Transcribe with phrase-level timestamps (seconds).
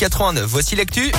[0.00, 0.46] 89.
[0.46, 1.12] Voici l'actu.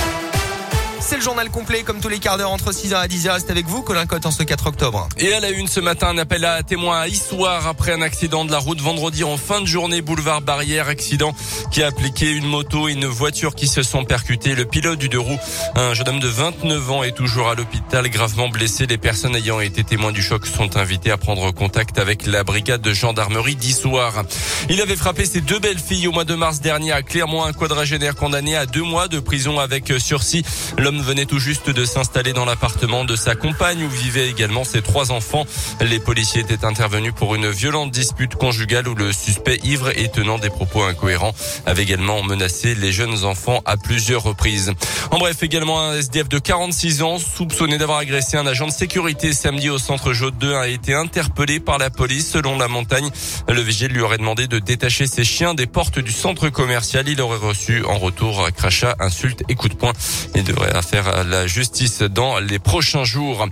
[1.04, 3.32] C'est le journal complet comme tous les quarts d'heure entre 6h et 10h.
[3.32, 5.08] Reste avec vous, Colin Cotte, en ce 4 octobre.
[5.18, 8.44] Et à la une ce matin, un appel à témoins à Issoire après un accident
[8.44, 10.88] de la route vendredi en fin de journée, boulevard Barrière.
[10.88, 11.34] Accident
[11.72, 14.54] qui a appliqué une moto et une voiture qui se sont percutées.
[14.54, 15.38] Le pilote du deux roues,
[15.74, 18.86] un jeune homme de 29 ans, est toujours à l'hôpital, gravement blessé.
[18.86, 22.80] Les personnes ayant été témoins du choc sont invitées à prendre contact avec la brigade
[22.80, 24.22] de gendarmerie d'Issoire.
[24.70, 27.52] Il avait frappé ses deux belles filles au mois de mars dernier à Clermont, un
[27.52, 30.44] quadragénaire condamné à deux mois de prison avec sursis.
[31.00, 35.12] Venait tout juste de s'installer dans l'appartement de sa compagne où vivaient également ses trois
[35.12, 35.46] enfants.
[35.80, 40.38] Les policiers étaient intervenus pour une violente dispute conjugale où le suspect ivre et tenant
[40.38, 41.34] des propos incohérents
[41.66, 44.72] avait également menacé les jeunes enfants à plusieurs reprises.
[45.10, 49.32] En bref, également un SDF de 46 ans soupçonné d'avoir agressé un agent de sécurité
[49.32, 53.08] samedi au centre Jaude 2 a été interpellé par la police selon la montagne.
[53.48, 57.08] Le vigile lui aurait demandé de détacher ses chiens des portes du centre commercial.
[57.08, 59.92] Il aurait reçu en retour crachat, insultes et coups de poing.
[60.34, 63.46] Il devrait faire la justice dans les prochains jours.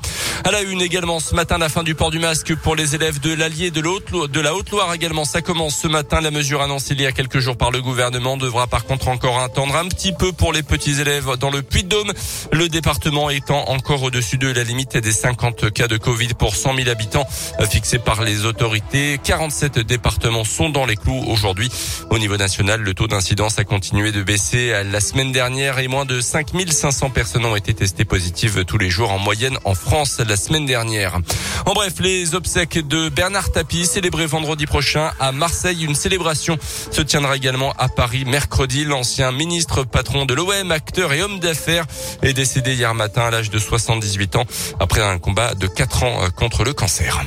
[0.44, 3.20] À la une également ce matin, la fin du port du masque pour les élèves
[3.20, 3.80] de l'Allier de,
[4.26, 5.24] de la Haute-Loire également.
[5.24, 6.20] Ça commence ce matin.
[6.20, 9.40] La mesure annoncée il y a quelques jours par le gouvernement devra par contre encore
[9.40, 12.12] attendre un petit peu pour les petits élèves dans le Puy-de-Dôme.
[12.52, 16.76] Le département étant encore au-dessus de la limite des 50 cas de Covid pour 100
[16.76, 17.26] 000 habitants
[17.70, 19.20] fixés par les autorités.
[19.22, 21.70] 47 départements sont dans les clous aujourd'hui.
[22.10, 26.04] Au niveau national, le taux d'incidence a continué de baisser la semaine dernière et moins
[26.04, 30.36] de 5500 personnes ont été testées positives tous les jours en moyenne en France la
[30.36, 31.18] semaine dernière.
[31.66, 35.84] En bref, les obsèques de Bernard Tapie célébrées vendredi prochain à Marseille.
[35.84, 36.56] Une célébration
[36.90, 38.84] se tiendra également à Paris mercredi.
[38.84, 41.84] L'ancien ministre patron de l'OM, acteur et homme d'affaires
[42.22, 44.46] est décédé hier matin à l'âge de 78 ans
[44.78, 47.22] après un combat de 4 ans contre le cancer.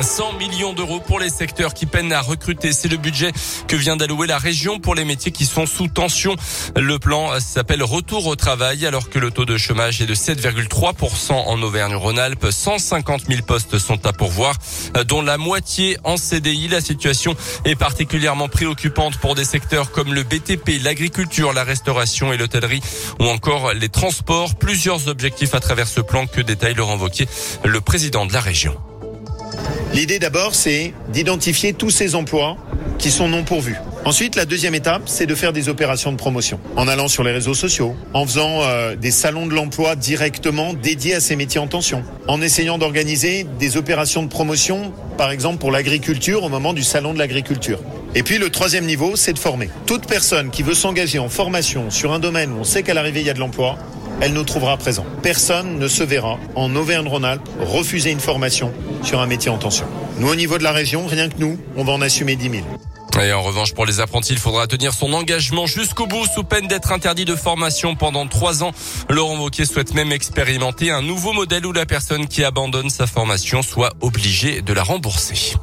[0.00, 2.72] 100 millions d'euros pour les secteurs qui peinent à recruter.
[2.72, 3.32] C'est le budget
[3.66, 6.36] que vient d'allouer la région pour les métiers qui sont sous tension.
[6.76, 11.32] Le plan s'appelle Retour au travail alors que le taux de chômage est de 7,3%
[11.32, 12.46] en Auvergne-Rhône-Alpes.
[12.50, 14.56] 150 000 postes sont à pourvoir,
[15.06, 16.68] dont la moitié en CDI.
[16.68, 17.34] La situation
[17.64, 22.80] est particulièrement préoccupante pour des secteurs comme le BTP, l'agriculture, la restauration et l'hôtellerie
[23.20, 24.54] ou encore les transports.
[24.54, 27.28] Plusieurs objectifs à travers ce plan que détaille Laurent Wauquiez,
[27.64, 28.76] le président de la région.
[29.94, 32.56] L'idée d'abord, c'est d'identifier tous ces emplois
[32.98, 33.76] qui sont non pourvus.
[34.04, 37.32] Ensuite, la deuxième étape, c'est de faire des opérations de promotion, en allant sur les
[37.32, 41.66] réseaux sociaux, en faisant euh, des salons de l'emploi directement dédiés à ces métiers en
[41.66, 46.82] tension, en essayant d'organiser des opérations de promotion, par exemple pour l'agriculture au moment du
[46.82, 47.80] salon de l'agriculture.
[48.14, 49.68] Et puis le troisième niveau, c'est de former.
[49.86, 53.20] Toute personne qui veut s'engager en formation sur un domaine où on sait qu'à l'arrivée
[53.20, 53.76] il y a de l'emploi,
[54.20, 55.06] elle nous trouvera présent.
[55.22, 59.86] Personne ne se verra en Auvergne-Rhône-Alpes refuser une formation sur un métier en tension.
[60.18, 62.64] Nous, au niveau de la région, rien que nous, on va en assumer 10 000.
[63.22, 66.68] Et en revanche, pour les apprentis, il faudra tenir son engagement jusqu'au bout sous peine
[66.68, 68.72] d'être interdit de formation pendant trois ans.
[69.08, 73.62] Laurent Wauquiez souhaite même expérimenter un nouveau modèle où la personne qui abandonne sa formation
[73.62, 75.56] soit obligée de la rembourser.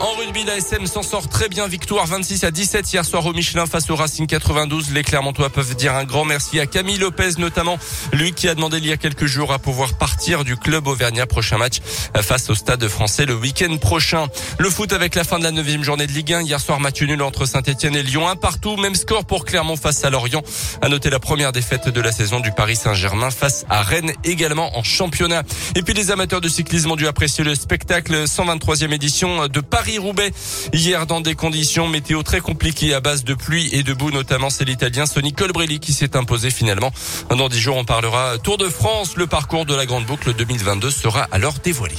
[0.00, 1.66] En rugby, la SM s'en sort très bien.
[1.66, 4.92] Victoire 26 à 17 hier soir au Michelin face au Racing 92.
[4.92, 7.78] Les Clermontois peuvent dire un grand merci à Camille Lopez notamment.
[8.12, 11.26] Lui qui a demandé il y a quelques jours à pouvoir partir du club auvergnat.
[11.26, 11.78] Prochain match
[12.22, 14.28] face au stade français le week-end prochain.
[14.60, 16.42] Le foot avec la fin de la neuvième journée de Ligue 1.
[16.42, 18.28] Hier soir, match nul entre Saint-Etienne et Lyon.
[18.28, 18.76] Un partout.
[18.76, 20.42] Même score pour Clermont face à Lorient.
[20.80, 24.78] À noter la première défaite de la saison du Paris Saint-Germain face à Rennes également
[24.78, 25.42] en championnat.
[25.74, 29.87] Et puis les amateurs de cyclisme ont dû apprécier le spectacle 123e édition de Paris
[29.96, 30.30] roubaix
[30.74, 34.50] hier dans des conditions météo très compliquées à base de pluie et de boue notamment
[34.50, 36.92] c'est l'italien Sonny Colbrelli qui s'est imposé finalement.
[37.30, 40.90] Dans dix jours on parlera Tour de France, le parcours de la grande boucle 2022
[40.90, 41.94] sera alors dévoilé.